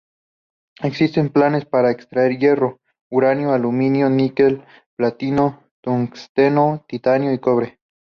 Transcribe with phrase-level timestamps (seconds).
[0.81, 2.79] Existen planes para extraer hierro,
[3.11, 4.63] uranio, aluminio, níquel,
[4.95, 7.79] platino, tungsteno, titanio, y cobre.